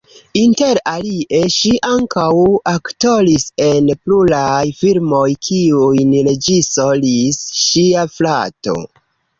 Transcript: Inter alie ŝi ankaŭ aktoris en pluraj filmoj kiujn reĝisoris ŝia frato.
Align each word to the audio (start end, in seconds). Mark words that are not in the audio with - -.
Inter 0.41 0.77
alie 0.91 1.41
ŝi 1.55 1.69
ankaŭ 1.89 2.31
aktoris 2.73 3.45
en 3.67 3.93
pluraj 4.07 4.65
filmoj 4.81 5.29
kiujn 5.51 6.19
reĝisoris 6.31 7.43
ŝia 7.69 8.11
frato. 8.19 8.81